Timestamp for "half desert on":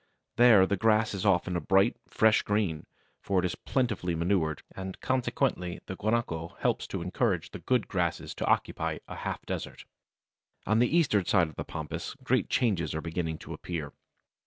9.17-10.79